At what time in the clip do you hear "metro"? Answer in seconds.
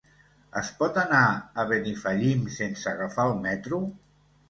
3.49-3.87